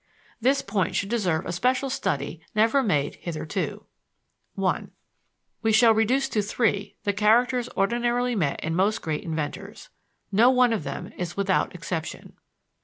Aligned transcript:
This 0.41 0.63
point 0.63 0.95
should 0.95 1.09
deserve 1.09 1.45
a 1.45 1.51
special 1.51 1.91
study 1.91 2.41
never 2.55 2.81
made 2.81 3.17
hitherto. 3.17 3.85
I 4.57 4.85
We 5.61 5.71
shall 5.71 5.93
reduce 5.93 6.27
to 6.29 6.41
three 6.41 6.95
the 7.03 7.13
characters 7.13 7.69
ordinarily 7.77 8.33
met 8.35 8.63
in 8.63 8.75
most 8.75 9.03
great 9.03 9.23
inventors. 9.23 9.89
No 10.31 10.49
one 10.49 10.73
of 10.73 10.83
them 10.83 11.13
is 11.19 11.37
without 11.37 11.75
exception. 11.75 12.33